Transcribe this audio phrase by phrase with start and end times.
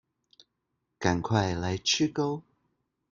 [0.99, 2.41] 趕快來吃鉤